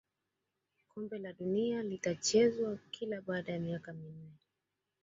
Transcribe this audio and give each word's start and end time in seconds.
kombe 0.89 1.17
la 1.19 1.33
dunia 1.33 1.83
linachezwa 1.83 2.77
kila 2.91 3.21
baada 3.21 3.53
ya 3.53 3.59
miaka 3.59 3.93
minne 3.93 4.31